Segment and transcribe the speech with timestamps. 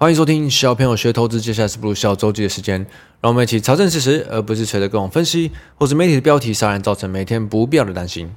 [0.00, 2.86] 欢迎收听小朋友学投资，接下来是不如小周记的时间，
[3.20, 8.34] 让我们一起查证事实，而不是随着各种分析或是媒体的标题杀人，造成每天不必要的担心。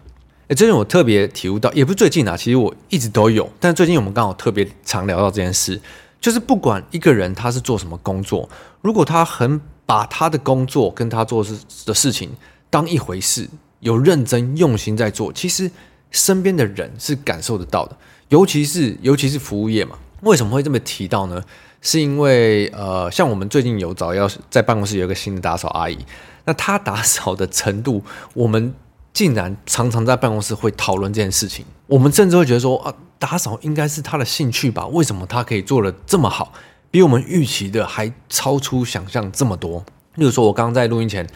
[0.49, 5.79] 诶，最近我特别体悟到，也不是最近啊，其实我一直都有，但最近我们刚好特别常聊到这件事，
[6.19, 8.49] 就是不管一个人他是做什么工作，
[8.81, 12.29] 如果他很把他的工作跟他做事的事情
[12.69, 13.47] 当一回事，
[13.79, 15.71] 有认真用心在做，其实
[16.11, 17.95] 身边的人是感受得到的，
[18.27, 19.95] 尤其是尤其是服务业嘛。
[20.23, 21.41] 为什么会这么提到呢？
[21.81, 25.97] 是因为呃，像我们最近有找要在办公室有一个新的打扫阿姨，
[26.45, 28.01] 那她打扫的程度，
[28.33, 28.73] 我们
[29.11, 31.65] 竟然常常在办公室会讨论这件事情。
[31.87, 34.87] 我们甚至会觉得说啊，打扫应该是她的兴趣吧？
[34.87, 36.53] 为什么她可以做得这么好，
[36.89, 39.83] 比我们预期的还超出想象这么多？
[40.15, 41.27] 例如说，我刚刚在录音前，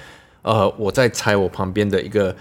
[0.43, 2.33] 呃，我在拆我旁边的一个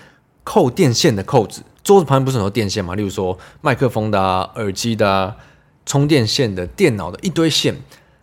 [0.45, 2.95] 扣电线的扣子，桌子旁边不是很多电线嘛？
[2.95, 5.35] 例如说麦克风的啊，耳机的。
[5.87, 7.75] 充电线的、电脑的一堆线，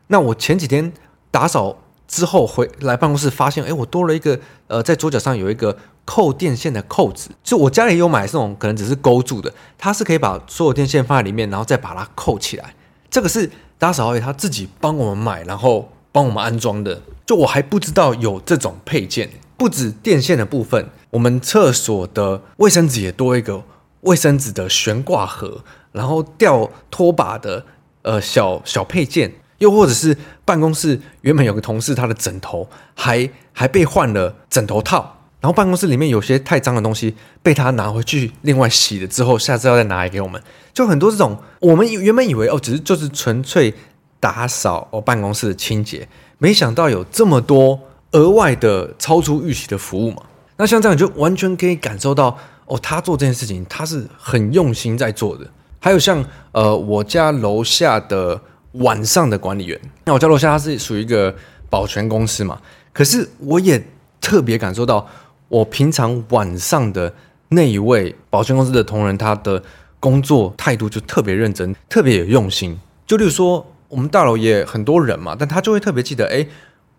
[0.08, 0.92] 那我前几天
[1.32, 5.76] 打扫之后回来办公室，发现，哎，我多了一个，呃，在桌角上有一个
[6.06, 7.30] 扣电线的扣子。
[7.42, 12.76] 就我家里有买这种，可能只是勾住的，它是可以把所有电线放在里面，然后再把它扣起来。
[13.10, 17.02] 这个是打扫阿姨她自己帮我们买，然后帮我们安装的。
[17.26, 23.64] 就我还不知道有这种配件，不止电线的部分，我们厕所的卫生纸也多一个
[24.02, 25.64] 卫生纸的悬挂盒。
[25.94, 27.66] 然后吊拖把的
[28.02, 40.42] 呃小小配件，又或者是办公室原本有个同事，他的枕头还还被换了枕头套，然后办公室里面有些太脏的东西被他拿回去另外洗了之后，下次要再拿来给我们，
[40.74, 43.74] 就很多这种我们原本以为哦，只是就是纯粹
[44.20, 46.08] 打扫哦办公室的清洁，
[46.40, 47.80] 没想到有这么多
[48.12, 50.24] 额外的超出预期的服务嘛。
[50.58, 55.46] 那像这样就完全可以感受到哦，他做这件事情他是很用心在做的。
[55.84, 58.40] 还有像呃，我家楼下的
[58.76, 61.36] 晚上的管理员，那我家楼下它是属于一个
[61.70, 62.58] 保全公司嘛，
[62.94, 63.86] 可是我也
[64.22, 65.06] 特别感受到，
[65.50, 67.14] 我平常晚上的
[67.50, 69.62] 那一位保全公司的同仁，他的
[70.00, 72.80] 工作态度就特别认真，特别有用心。
[73.06, 76.48] 就例如说，我们大楼也很多人嘛，但他就会特别记得，哎，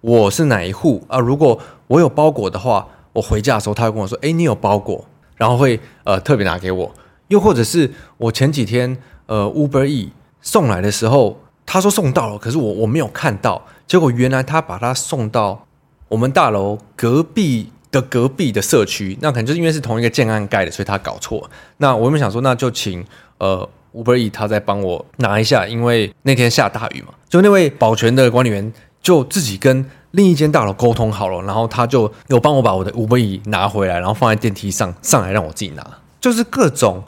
[0.03, 1.19] 我是哪一户啊？
[1.19, 5.03] 如果我有包裹的话，我回家的时候他会跟我说，哎，你有包裹，
[5.37, 6.95] 然后会呃特别拿给我。
[7.29, 8.97] 又或者是我前几天
[9.27, 10.13] 呃 Uber E
[10.43, 15.67] 送来的时候，他说送到了，可是我我没有看到，结果原来他把它送到
[16.09, 21.51] 我们大楼隔壁的隔壁的社区，那可能就是因为是同一个建案盖的，所以他搞错。
[21.79, 23.03] 那我原本想说，那就请
[23.39, 27.15] 呃 Uber E 他再帮我拿一下，因为那天下大雨嘛。
[27.29, 28.71] 就那位保全的管理员
[29.01, 35.85] 就自己跟另一间大楼沟通好了，然后他就有帮我把我的 Uber E 拿回来，然后放在电梯上上来让我自己拿，
[36.21, 37.03] 就是各种。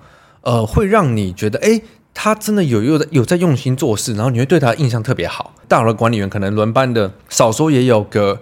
[0.47, 1.83] 呃，会让你觉得，哎，
[2.15, 5.53] 他真的有有有在用心做事，然后你会对他印象特别好。
[5.67, 8.41] 大楼的管理员可能轮班的少说也有个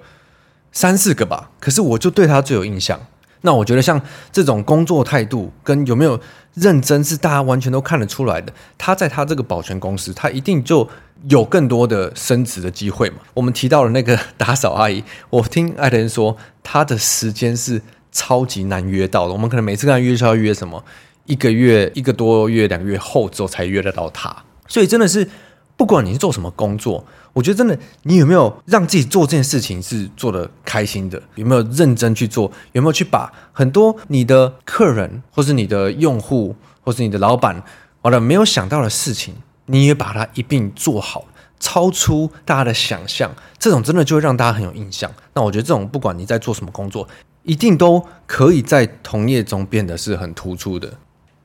[0.70, 3.00] 三四个吧，可是我就对他最有印象。
[3.40, 3.98] 那我觉得像
[4.30, 6.20] 这种工作态度跟有没有
[6.52, 8.52] 认真，是大家完全都看得出来的。
[8.76, 10.86] 他在他这个保全公司，他一定就
[11.30, 13.16] 有更多的升职的机会嘛。
[13.32, 17.80] 我们提到了那个打扫阿姨，我听艾德恩说，他的时间是
[18.12, 19.32] 超级难约到的。
[19.32, 20.84] 我们可能每次跟他约，就要约什么？
[21.26, 25.28] 一个月、一个多月、两个月后之后才约得到他，所以真的是，
[25.76, 31.20] 不管你是做什么工作，我觉得真的，你有没有让自己做这件事情是做的开心的？
[31.34, 32.50] 有没有认真去做？
[32.72, 37.62] 有没有去把很多你的客人，或是你的用户，或是你的老板，
[38.02, 39.34] 完了没有想到的事情，
[39.66, 41.24] 你也把它一并做好，
[41.58, 45.10] 超出大家的想象，这种真的就会让大家很有印象。
[45.32, 47.08] 那我觉得这种，不管你在做什么工作，
[47.42, 50.92] 一定都可以在同业中变得是很突出的。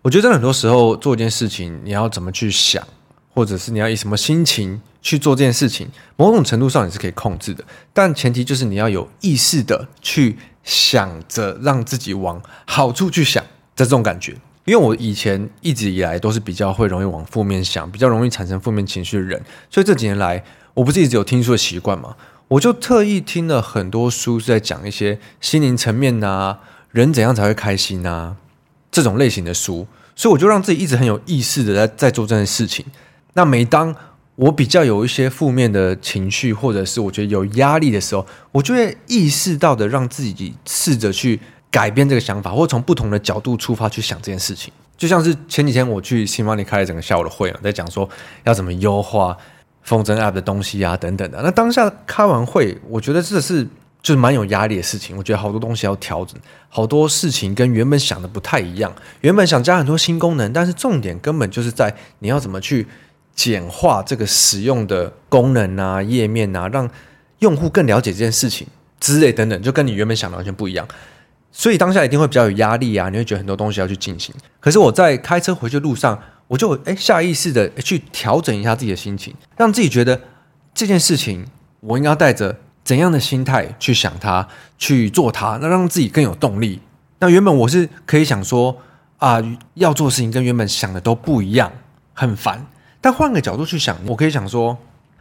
[0.02, 2.82] 我觉得很多时候做一件事情，你要怎么去想，
[3.34, 14.38] 或者是你要以什么心情去做这件事情，某种程度上你是可以控制的，但前提就是你要有意识的去想着让自己往好处去想的这种感觉。
[14.64, 20.42] 因为我以前一直以来都是比较会容易往负面想，比较容易产生负面情绪的人，所以这几年来
[20.76, 22.16] 我不是一直有听书的习惯嘛，
[22.48, 26.60] 我就特意听了很多书，在讲一些心灵层面啊，
[26.92, 28.38] 人怎样才会开心啊。
[28.92, 32.86] 这种类型的书，所以我就让自己一直很有意识的在在做这件事情。
[33.34, 33.96] 那每当
[34.36, 41.40] 我比较有一些负面的情绪，或者是我觉得有压力的时候，我就会意识到的让自己试着去
[41.70, 44.74] 改变这个想法，或从不同的角度出发去想这件事情。
[44.98, 48.10] 就像是前几天我去新方里开了整个下午的会嘛，在讲说
[48.44, 49.38] 要怎么优化
[49.84, 51.42] 风筝 App 的东西啊等等的。
[51.44, 53.68] 那当下开完会，我觉得这是。
[54.02, 56.36] 就是蛮有压力的事情，我觉得好多东西要调整，
[56.70, 58.94] 好多事情跟原本想的不太一样。
[59.22, 62.88] 原本想加很多新功能，但是重点根本就是在你要怎么去
[63.36, 66.90] 简化这个使用的功能啊、页面啊，让
[67.40, 68.66] 用户更了解这件事情
[69.00, 70.88] 之类等等，就跟你原本想的完全不一样。
[71.52, 74.34] 所以当下一定会比较有压力啊，你会觉得很多东西要去进行。
[74.60, 76.18] 可是我在开车回去的路上，
[76.48, 80.22] 我就诶下意识的去调整一下自己的心情，让自己觉得
[80.74, 81.46] 这件事情
[81.80, 84.48] 我应该带着怎样的心态去想它、
[84.78, 86.82] 去做它，那让自己更有动力。
[87.20, 88.78] 那原本我是可以想说
[89.18, 89.42] 啊，
[89.74, 91.72] 要做事情跟原本想的都不一样，
[92.14, 92.66] 很烦。
[93.02, 94.78] 但换个角度去想，我可以想说，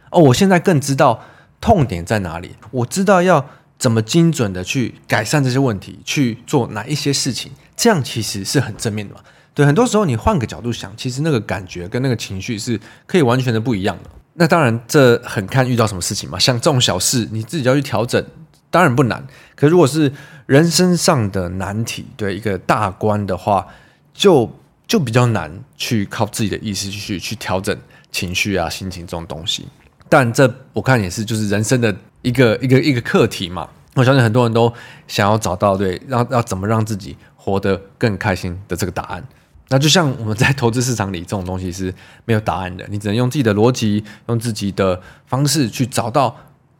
[0.09, 1.21] 哦，我现在更知道
[1.61, 3.45] 痛点在哪里，我知道要
[3.77, 9.21] 怎么精准的去改善这些问题，去做哪一些事情，这样其实是很正面的嘛。
[9.53, 14.09] 对，很多时候你换个角度想，其实那个感觉跟那个情绪是可以完全的不一样的。
[14.39, 16.39] 那当然，这很看遇到什么事情嘛。
[16.39, 18.23] 像这种小事，你自己要去调整。
[18.71, 19.21] 当然不难，
[19.53, 20.09] 可如果是
[20.45, 23.67] 人生上的难题，对一个大关的话，
[24.13, 24.49] 就
[24.87, 27.77] 就比较难去靠自己的意识去去调整
[28.11, 29.67] 情绪啊、心情这种东西。
[30.07, 33.67] 但这我看也是就是人生的一个一个一个课题嘛。
[33.95, 34.71] 我相信很多人都
[35.07, 39.21] 想要找到对，要要怎么让自己活得更开心的这个答案。
[39.69, 41.93] 那就像我们在投资市场里，这种东西是
[42.25, 46.35] 没有答案的，你只能用自己的逻辑，用自己的方式去找到。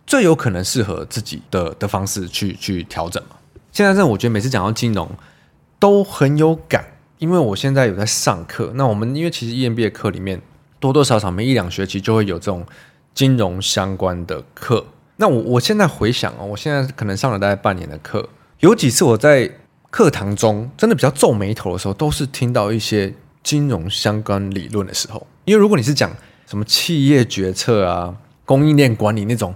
[0.07, 3.35] 最有可能适合自己的的方式去去调整嘛。
[3.71, 5.07] 现在这我觉得每次讲到金融
[5.77, 6.83] 都很有感，
[7.19, 8.71] 因为我现在有在上课。
[8.73, 10.41] 那我们因为其实 EMBA 课里面
[10.79, 12.65] 多多少少每一两学期就会有这种
[13.13, 14.83] 金融相关的课。
[15.17, 18.27] 那我我现在回想哦，我现在可能上了大概半年的课，
[18.61, 19.59] 有几次我在
[19.89, 23.13] 课堂中真的比较皱眉头的时候，都是听到一些
[23.43, 25.25] 金融相关理论的时候。
[25.45, 26.11] 因为如果你是讲
[26.45, 28.15] 什么企业决策啊、
[28.45, 29.53] 供应链管理那种。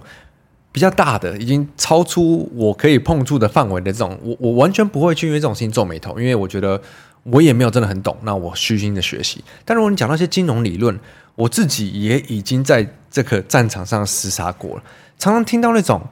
[0.74, 6.82] 比较大的，已经超出我可以碰触的范围的这种，我我完全不会去因为这种事情皱眉头，因为我觉得
[7.22, 9.44] 我也没有真的很懂，那我虚心的学习。
[9.64, 10.98] 但如果你讲那些金融理论，
[11.36, 14.82] 我自己也已经在这个战场上厮杀过了，
[15.16, 16.02] 常常听到那种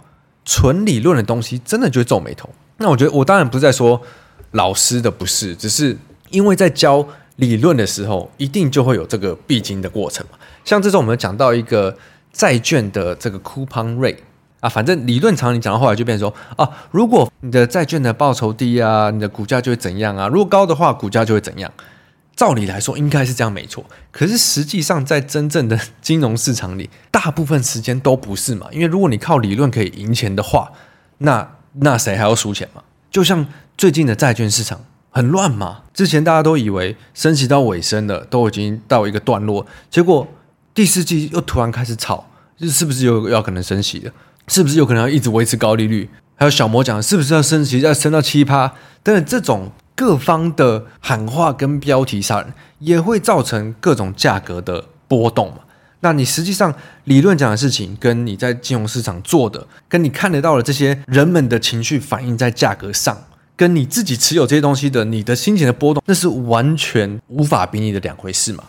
[0.44, 2.48] 纯理论的东西，真的就会皱眉头。
[2.82, 4.02] 那我觉得我当然不是在说
[4.50, 5.96] 老师的不是，只是
[6.30, 7.06] 因为在教
[7.36, 10.38] 理论的时候，一定就会有这个必经的过程嘛。
[10.64, 11.96] 像这次我们讲到一个
[12.32, 14.18] 债券的这个 coupon rate。
[14.60, 20.28] 啊，反正理论常你讲到后来就变成说，啊，如果你的债券的报酬低啊，你的股价就会怎样啊？
[20.28, 21.68] 如果高的话，股价就会怎样？
[22.36, 28.68] 照理来说应该是这样没错，可是实际上在真正的金融市场里，大部分时间都不是嘛。
[28.70, 30.70] 因为如果你靠理论可以赢钱的话，
[31.18, 32.82] 那那谁还要输钱嘛？
[33.10, 33.46] 就像
[33.76, 34.80] 最近的债券市场
[35.10, 40.26] 很乱嘛，之前大家都以为升息到尾声了，都已经到一个段落，结果
[40.74, 42.24] 第四季又突然开始炒，
[42.56, 44.12] 就是不是又要可能升息了？
[44.48, 46.08] 是不是有可能要一直维持高利率？
[46.34, 48.68] 还有小摩讲，是不是要升息，要升到七趴？
[49.02, 52.44] 等等，这种各方的喊话跟标题杀，
[52.78, 55.58] 也会造成各种价格的波动嘛。
[56.02, 63.16] 那你实际上理论讲的事情，跟你在金融市场做的，跟你看得到的这些人们的情绪反映在价格上，
[63.56, 68.64] 跟你自己持有这些东西的你的心情的波动，那是完全无法比拟的两回事嘛。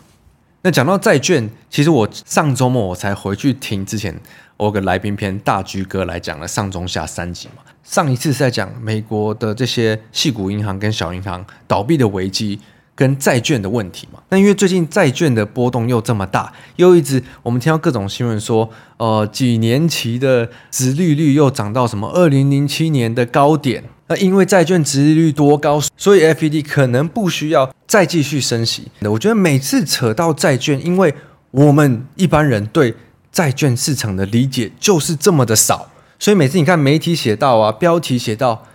[0.62, 4.16] 那讲到债券，其实我上周末我才回去听之前。
[4.56, 7.64] 我有个来宾篇大居哥来讲了上中下三集嘛。
[7.84, 12.58] 上一次是在讲美国的这些细股银行跟小银行倒闭的危机
[12.96, 14.20] 跟债券的问题嘛。
[14.30, 23.84] 那因为最近债券的波动又这么大，又一直我们听到各种新闻说，呃，几年期的殖利率又涨到什么二零零七年的高点。
[24.08, 28.92] 那因为债券殖利率多高，所以 FED 可能不需要再继续升息。
[29.02, 31.14] 我觉得每次扯到债券，因为
[31.52, 32.94] 我们一般人对
[33.32, 38.66] 债券市场的理解就是这么的少，所以每次你看媒体写到啊，标题写到，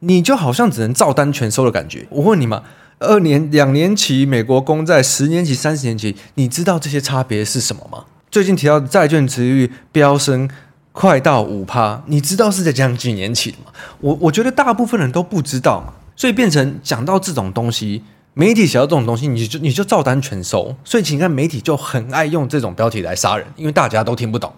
[0.00, 2.06] 你就好像只能照单全收的感觉。
[2.10, 2.64] 我问你嘛，
[3.02, 8.04] 二年、两年期美国公债、十年期、三十年期，你知道这些差别是什么吗？
[8.30, 10.48] 最近提到债券殖利率飙升
[10.92, 13.72] 快到五趴，你知道是在讲几年期吗？
[14.00, 18.02] 我我觉得大部分人都不知道嘛，所以变成讲到这种东西。
[18.34, 24.50] 媒体写到这种东西，你就你就照单全收，所以请看媒体就很爱用这种标题来杀人，因为大家都听不懂。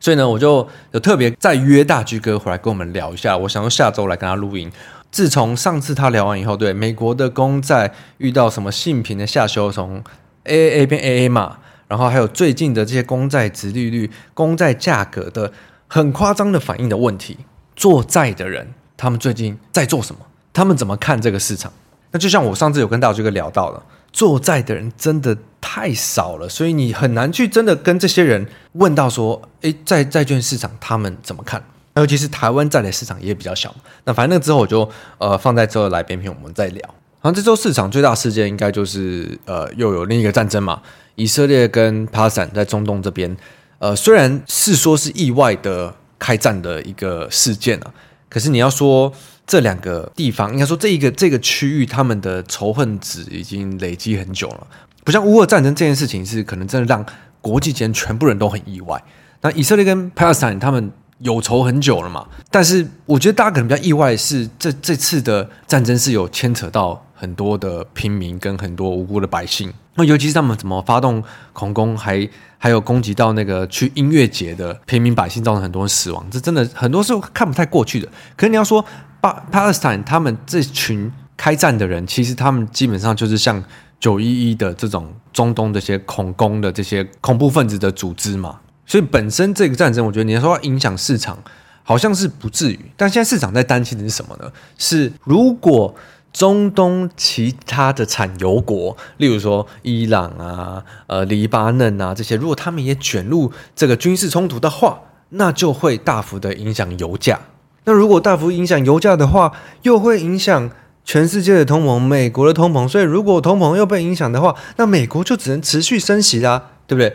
[0.00, 3.38] 所以呢，我就有特别再约大居哥回来跟我们聊一下。
[3.38, 4.68] 我想说下周来跟他录音。
[5.12, 10.02] 自从上次他聊完以后，对美国的公债遇到什么性评的下修，从
[10.44, 15.52] AAA 变 AA 嘛，然后还有最近的这些公债殖利率、公债价格的
[15.86, 17.36] 很夸张的反应的问题，
[17.76, 20.22] 做债的人他们最近在做什么？
[20.54, 21.70] 他们怎么看这个市场？
[22.10, 31.62] 那就像我上次有跟大居哥聊到了，做债的人真的太少了，所以你很难去真的跟这些人问到说，诶，在债券市场他们怎么看？
[31.96, 33.74] 尤其是台湾债的市场也比较小。
[34.04, 36.88] 那反正那之后我就呃放在之后来边篇我们再聊。
[37.20, 40.82] 好像这周市场最大事件应该就是呃，又有另一个战争嘛，
[41.14, 43.36] 以色列跟巴勒斯坦在中东这边，
[43.78, 47.94] 呃，虽然是说是意外的开战的一个事件啊，
[48.28, 49.12] 可是你要说
[49.46, 54.66] 这两个地方，应该说这一个这个区域，他们的仇恨值已经累积很久了，
[55.04, 57.06] 不像乌俄战争这件事情是可能真的让
[57.40, 59.00] 国际间全部人都很意外。
[59.42, 60.90] 那以色列跟巴勒斯坦他们。
[61.22, 69.72] 有仇很久了嘛，但是我觉得大家可能比较意外的是，这这次的战争是有牵扯到很多的平民跟很多无辜的百姓。
[69.94, 78.08] 那尤其是他们怎么发动恐攻，还还有攻击到那个去音乐节的平民百姓，造成很多人死亡，这真的很多时候看不太过去的。
[78.36, 78.84] 可是你要说
[79.20, 83.62] 巴巴勒斯坦他们这群开战的人，其实他们基本上就是像
[84.00, 88.58] 九一一的这种中东这些恐攻的这些恐怖分子的组织嘛。
[88.86, 91.38] 所以本身这个战争，我觉得你要说要影响市场，
[91.82, 92.78] 好像是不至于。
[92.96, 94.50] 但现在市场在担心的是什么呢？
[94.76, 95.94] 是如果
[96.32, 104.98] 中东其他的产油国，例如说伊朗啊、呃黎巴嫩啊这些，如果他们也卷入这个军事冲突的话，
[105.30, 107.38] 那就会大幅的影响油价。
[107.84, 110.70] 那如果大幅影响油价的话，又会影响
[111.04, 112.88] 全世界的通膨，美国的通膨。
[112.88, 117.14] 所以如果通膨又被影响的话，那美国就只能持续升息啦，对不对？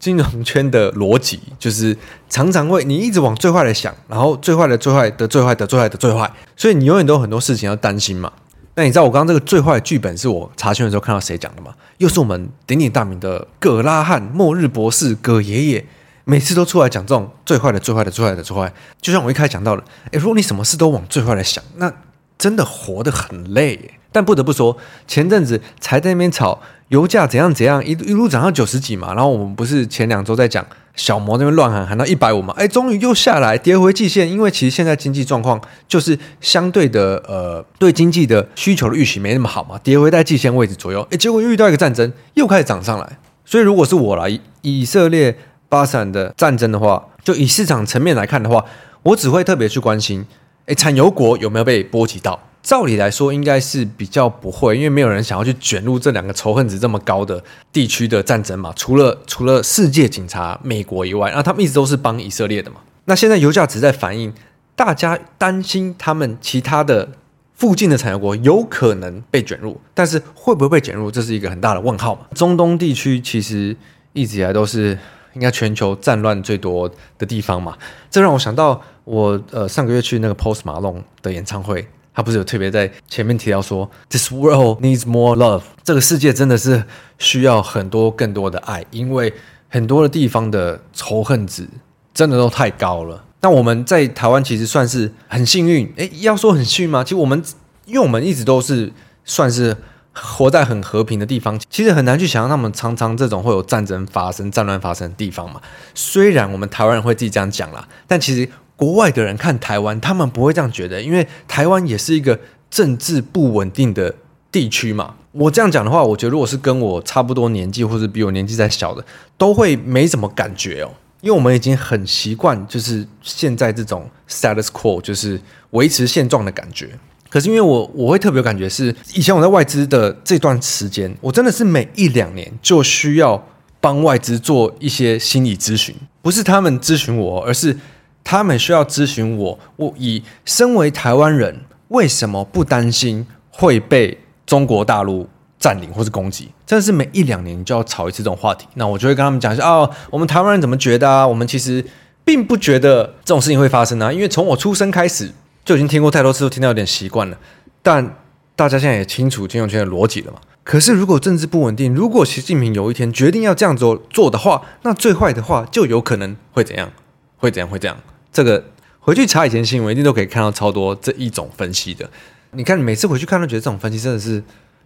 [0.00, 1.96] 金融圈的逻辑就是
[2.28, 8.32] 常常会你一直往最坏的想，然后最坏的最坏的最坏的最坏的最坏，所以你永远都有很多事情要担心嘛。
[8.74, 11.74] 那你知道我刚刚这个最坏的剧本是我查询的时候看到谁讲的吗？
[11.98, 15.84] 又是我们鼎鼎大名的葛拉汉末日博士葛爷爷，
[16.24, 18.72] 每次都出来讲这种最坏的最坏的最坏的最坏。
[19.02, 21.92] 就像我一开始讲到了，诶，如果你什么事都往最坏的想，那
[22.40, 23.78] 真的活得很累。
[24.10, 26.60] 但不得不说，前阵子才在那边吵。
[26.88, 30.66] 油价怎样怎样，一一路涨到九十几嘛，然后我们不是前两周在讲
[30.96, 43.18] 小摩那边乱喊喊到一百五嘛，哎，终于又下来跌回季线，因为其实现在经济状况就是相对的，呃，对经济的需求的预期没那么好嘛，跌回在季线位置左右，哎，结果遇到一个战争，又开始涨上来。
[43.44, 48.64] 所以如果是我来以，色列巴散的战争的话，就以市场层面来看的话，
[49.04, 50.26] 我只会特别去关心，
[50.70, 52.38] 哎，产油国有没有被波及到。
[52.62, 58.72] 照理来说，应该是比较不会，因为没有人想要去卷入这两个仇恨值这么高的地区的战争嘛。
[58.76, 62.76] 除了除了世界警察美国以外，那他们一直都是帮以色列的嘛。
[63.06, 64.32] 那现在油价只在反映
[64.76, 67.08] 大家担心他们其他的
[67.54, 72.20] 附近的产油国有可能被卷入，但是会不会被卷入，这是一个很大的问号嘛。
[72.34, 73.74] 中东地区其实
[74.12, 74.96] 一直以来都是
[75.34, 77.76] 应该全球战乱最多的地方嘛。
[78.10, 81.86] 这让我想到我呃上个月去那个 Post Malone 的演唱会。
[82.12, 85.62] 他不是有特别在前面提到说，This world needs more love。
[85.84, 86.84] 这个世界真的是
[87.18, 89.32] 需要很多更多的爱，因为
[89.68, 91.68] 很多的地方的仇恨值
[92.12, 93.24] 真的都太高了。
[93.40, 97.04] 那我们在台湾其实算是很幸运，诶，要说很幸运吗？
[97.04, 97.42] 其实我们，
[97.86, 98.92] 因为我们一直都是
[99.24, 99.74] 算是
[100.12, 105.60] 活在很和平的地方，其实很难去想象他们常常这种会有战争发生、战乱发生的地方嘛。
[105.94, 108.48] 虽然我们台湾人会自己这样讲啦，但其实。
[108.80, 112.40] 国外的人看台湾，他们不会这样觉得，因为台湾也是一个
[112.70, 114.14] 政治不稳定的
[114.50, 115.14] 地区嘛。
[115.32, 119.04] 我这样讲的话，我觉得如果是跟我差不多年纪，或者比我年纪再小的，
[119.36, 120.88] 都会没什么感觉哦，
[121.20, 125.38] 因为我们已经很习惯，就是现在这种 status quo，就是
[125.72, 126.88] 维持现状的感觉。
[127.30, 133.42] 可是因为我我会特别有感觉是，以前我在外资的这段时间，我真的是每一两年就需要
[133.80, 137.74] 帮外资做一些心理咨询，不是他们咨询我，而是。
[138.22, 141.58] 他们需要咨询我，我以身为台湾人，
[141.88, 145.26] 为什么不担心会被中国大陆
[145.58, 146.50] 占领或是攻击？
[146.66, 148.66] 真的是每一两年就要吵一次这种话题。
[148.74, 151.26] 那我就会跟他们讲一下哦，我们台湾人怎么觉得啊？
[151.26, 151.82] 我们其实
[152.22, 155.32] 并不觉得这种事情会发生啊，因为从我出生开始
[155.64, 157.38] 就已经听过太多次，都听到有点习惯了。
[157.82, 158.16] 但
[158.56, 160.38] 大家现在也清楚金融圈的逻辑了嘛？
[160.62, 166.92] 可是如果政治不稳定，如果习近平有一天决定要这样做做的话，那最坏的话就有可能会怎样？
[167.38, 167.68] 会怎样？
[167.68, 167.96] 会这样？
[168.30, 168.62] 这个
[169.00, 172.08] 回去查以前新闻，一定都可以看到超多这一种分析的。
[172.52, 174.42] 你看，你每次回去看都觉得这种分析真的是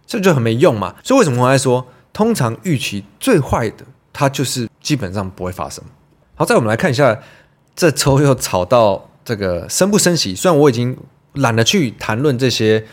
[0.07, 0.95] 这就很没用嘛。
[1.03, 5.83] 所以为什么我来说，通常预期最坏的，它就是基本上不会发生。
[6.35, 7.19] 好，再我们来看一下，
[7.75, 10.33] 这周又炒到这个升不升息？
[10.33, 10.95] 虽然我已经
[11.33, 12.85] 懒得去谈论这些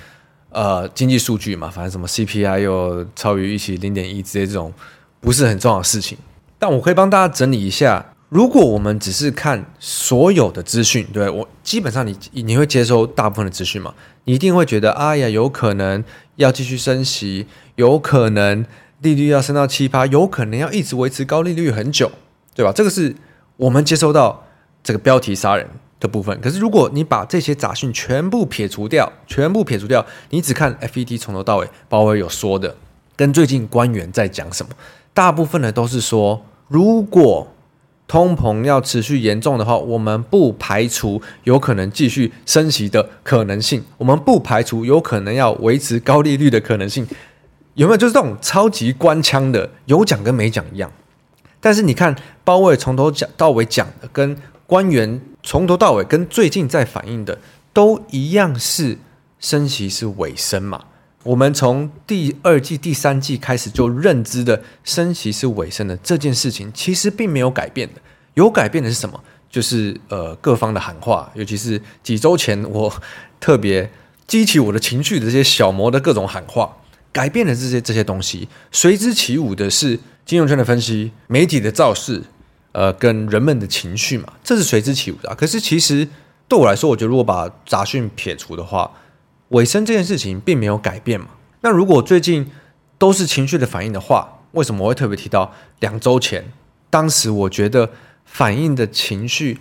[0.48, 4.72] 呃经济数据嘛，反正什么 CPI 又超于预期零点一之类这种
[5.20, 6.18] 不是很重要的事情，
[6.58, 8.06] 但我可以帮大家整理一下。
[8.30, 13.92] 如果我们只是看所有的资讯，对，我基本上你你会接收大部分的资讯嘛？
[14.24, 16.02] 你一定会觉得，哎呀，有可能
[16.36, 17.46] 要继续升息，
[17.76, 18.64] 有可能
[19.02, 22.10] 利率要升到七八，有可能要一直维持高利率很久，
[22.54, 22.72] 对吧？
[22.72, 23.14] 这个是
[23.58, 24.46] 我们接收到
[24.82, 25.68] 这个标题杀人
[26.02, 26.38] 的部分。
[26.40, 32.76] 可是如果你把这些杂讯全部撇除掉，全部撇除掉，你只看 FED 从头到尾鲍威尔有说的，
[33.14, 34.72] 跟最近官员在讲什么，
[35.14, 37.46] 大部分的都是说，如果
[38.08, 47.06] 通膨要持续严重的话，我们不排除有可能继续升息的可能性，我们不排除有可能要维持高利率的可能性。
[47.74, 50.90] 有没有就是这种超级官腔的，有讲跟没讲一样？
[51.58, 57.38] 但是你看鲍威尔从头讲到尾讲的，跟官员从头到尾跟最近在反映的
[57.72, 58.98] 都一样，是
[59.40, 60.84] 升息是尾声嘛？
[61.24, 68.00] 我们从第二季、第三季开始就认知的升息是尾声的这件事情，其实并没有改变的。
[68.34, 69.22] 有改变的是什么？
[69.50, 72.92] 就是呃各方的喊话，尤其是几周前我
[73.38, 73.90] 特别
[74.26, 76.74] 激起我的情绪的这些小摩的各种喊话，
[77.12, 78.48] 改变了这些这些东西。
[78.70, 82.22] 随之起舞的是金融圈的分析、媒体的造势，
[82.72, 85.34] 呃，跟人们的情绪嘛，这是随之起舞的。
[85.34, 86.08] 可是其实
[86.48, 88.90] 对我来说，我觉得如果把杂讯撇除的话，
[89.48, 91.26] 尾声这件事情并没有改变嘛。
[91.60, 92.50] 那如果最近
[92.98, 96.44] 都是情绪的反应的话，为什么我会特别提到两周前？
[96.90, 97.90] 当时我觉得
[98.24, 99.58] 反应的情绪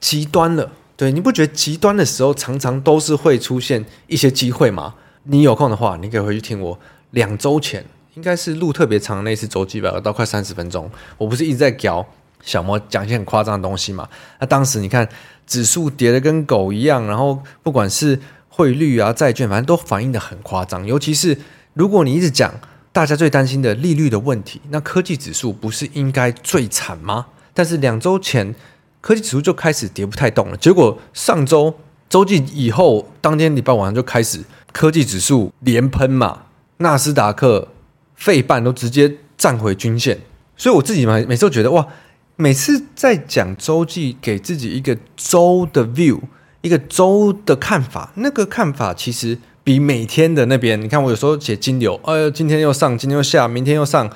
[0.00, 0.72] 极端了。
[0.96, 4.94] 对，你不觉得极端的时候常常都是会出现一些机会吗？
[5.24, 6.78] 你有空的话，你可以回去听我
[7.10, 10.90] 两周前应该是录特别长那次周记吧，到快三十分钟。
[11.18, 12.06] 我不是一直在聊
[12.42, 14.08] 小摩讲一些很夸张的东西嘛？
[14.40, 15.08] 那当时你看
[15.46, 18.18] 指数跌得跟狗一样，然后不管是
[18.48, 20.86] 汇率啊，债券，反正都反应得很夸张。
[20.86, 21.38] 尤其是
[21.74, 22.52] 如果你一直讲
[22.92, 27.26] 大家最担心的利率的问题，那科技指数不是应该最惨吗？
[27.54, 28.54] 但是两周前
[29.00, 30.56] 科技指数就开始跌不太动了。
[30.56, 31.74] 结果上周
[32.08, 34.40] 周记以后，当天礼拜晚上就开始
[34.72, 36.42] 科技指数连喷嘛，
[36.78, 37.68] 纳斯达克、
[38.14, 40.18] 费半都直接站回均线。
[40.56, 41.86] 所以我自己嘛，每次都觉得哇，
[42.36, 46.20] 每次在讲周记，给自己一个周的 view。
[46.62, 54.08] 一个周的看法，那个看法其实比每天的那边，你看我有时候写金流，呃，今天又上，今天又下，明天又上，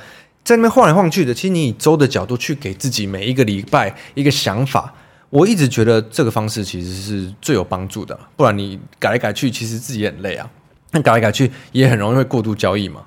[0.45, 1.35] 在那边晃来晃去的。
[1.35, 4.95] 其实你以周的角度去给自己每一个礼拜一个想法，
[5.29, 8.17] 我一直觉得这个方式其实是最有帮助的。
[8.37, 10.49] 不然你改来改去，其实自己也很累啊。
[10.93, 13.03] 那改来改去也很容易会过度交易嘛。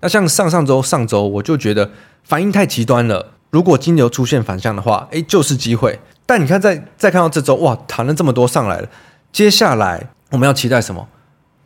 [0.00, 1.90] 那像上上周、上周，我就觉得
[2.22, 3.32] 反应太极端了。
[3.50, 5.98] 如果金牛出现反向的话，诶，就是机会。
[6.26, 8.88] 但你看，再再看到这周，哇，谈了这么多上来了。
[9.32, 11.08] 接下来我们要期待什么？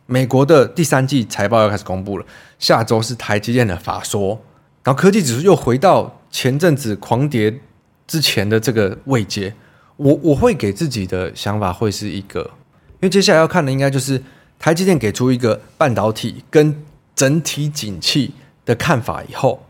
[0.05, 2.25] 美国的第三季财报要开始公布了，
[2.59, 4.39] 下周是台积电的法说，
[4.83, 7.59] 然后科技指数又回到前阵子狂跌
[8.07, 9.53] 之前的这个位阶。
[9.95, 14.21] 我我会给自己的想法会是一个，因为接下来要看的应该就是
[14.57, 16.83] 台积电给出一个半导体跟
[17.15, 18.33] 整体景气
[18.65, 19.63] 的看法以后，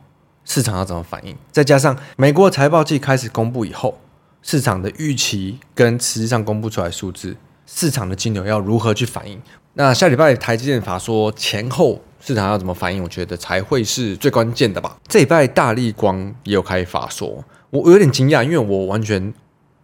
[0.45, 1.36] 市场要怎么反应？
[1.51, 3.99] 再加上美国财报季开始公布以后。
[4.45, 7.34] 市场的预期跟实际上公布出来数字，
[7.65, 9.41] 市场的金流要如何去反应？
[9.75, 13.01] 那下礼拜台积电法说前后市场要怎么反应？
[13.01, 14.97] 我觉得才会是最关键的吧。
[15.08, 19.34] 这礼拜大力光也有开法说，我有点惊讶，因为我完全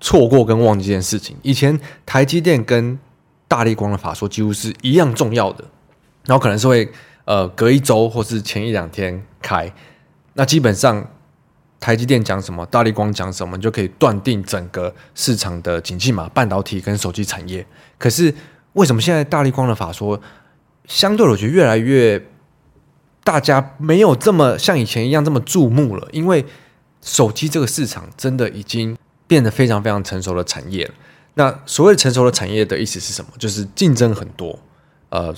[0.01, 1.37] 错过跟忘记这件事情。
[1.41, 2.99] 以前台积电跟
[3.47, 5.63] 大力光的法说几乎是一样重要的，
[6.25, 6.91] 然后可能是会
[7.23, 9.71] 呃隔一周或是前一两天开，
[10.33, 11.07] 那基本上。
[11.81, 17.65] 台积电讲什么，大力光讲什么，就可以断定整个市场的景气嘛，半导体跟手机产业。
[17.97, 18.35] 可是
[18.73, 20.19] 为什么现在大力光的法说，
[20.87, 22.21] 相对我觉得越来越
[23.23, 26.05] 大家没有这么像以前一样这么注目了？
[26.11, 26.45] 因为
[27.01, 30.93] 手机这个市场真的已经变得非常非常成熟的产业了。
[31.35, 33.31] 那所谓成熟的产业的意思是什么？
[33.39, 34.59] 就是竞争很多，
[35.07, 35.33] 呃，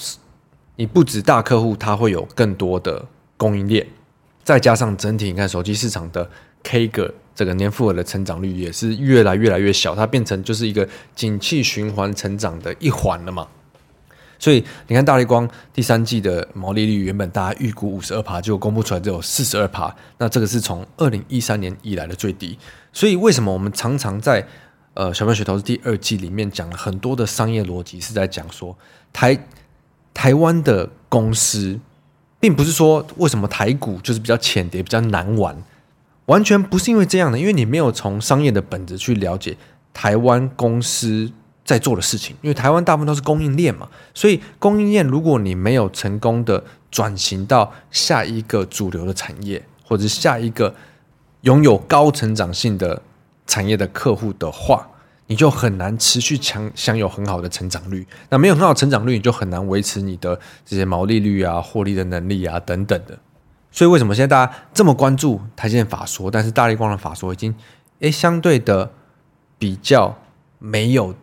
[0.75, 3.06] 你不止大客户，它会有更多的
[3.38, 3.86] 供应链。
[4.43, 6.30] 再加上整体，你看手机市场的
[6.63, 13.47] CAGR 这个年复合的成长率也是越来越来越小，它变成就是一个景气循环成长的一环了嘛。
[14.39, 22.58] 所以你看大立光第三季的毛利率原本大家预估五十二趴，结果公布出来只有四十二趴，那这个是从二零一三年以来的最低。
[22.91, 24.45] 所以为什么我们常常在
[24.95, 28.75] 呃小朋友学投资第二季里面讲了很多的商业逻辑，是在讲说
[29.13, 29.47] 台
[30.13, 31.80] 台湾的公司。
[32.41, 35.56] 并不是说为什么台股就是比较浅碟，比较难玩，
[36.25, 39.56] 完全不是因为这样的，因为你没有从商业的本质去了解
[39.93, 41.32] 台湾公司
[41.63, 42.36] 在做的事情。
[42.41, 50.75] 因为台湾大部分都是供应链嘛，所以供应链如果你没有成功的转型到下一个主流的产业，或者是下一个
[51.41, 53.01] 拥有高成长性的
[53.45, 54.88] 产业的客户的话。
[55.32, 63.17] 你就很难持续强享有很好的成长率，那没有很好的成长率，你就很难维持你的这些毛利率啊、获利的能力啊等等的。
[63.72, 67.56] 所以为什么现在大家这么关注台积电法说，但是大力光的法说已经
[68.02, 68.91] 诶相对的
[69.58, 70.20] 比较
[70.60, 71.15] 没有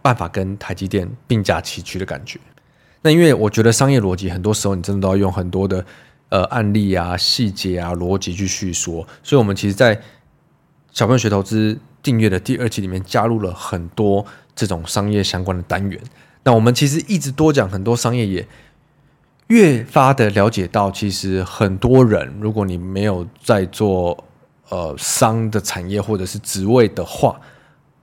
[0.00, 2.40] 办法跟台积电并驾齐驱的感觉。
[3.02, 5.84] 那因为我觉得商业逻辑很多时候你真的都要用很多的
[6.30, 10.00] 呃案例啊、细节啊、逻辑去叙说，所以我们其实，在
[10.92, 16.00] 小朋友学投资订阅的第二期里面加入了很多这种商业相关的单元。
[16.42, 18.46] 那我们其实一直多讲很多商业，也
[19.48, 24.24] 越发的了解到，其实很多人，如果你没有在做
[24.68, 27.38] 呃商的产业或者是职位的话，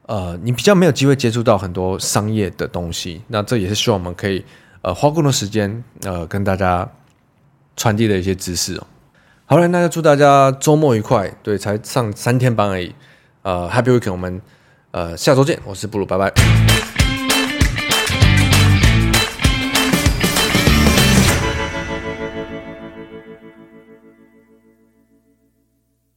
[0.04, 3.22] 呃，你比较没有机会接触到很多商业的东西。
[3.28, 4.44] 那这也是希望我们可以
[4.82, 6.88] 呃花更多时间呃跟大家
[7.76, 8.88] 传递的一些知识哦。
[9.46, 11.34] 好了，那就祝大家周末愉快。
[11.42, 12.94] 对，才上三天班而已。
[13.48, 14.42] 呃，Happy Weekend，我们
[14.92, 15.58] 呃下周见。
[15.64, 17.07] 我是布鲁，拜拜。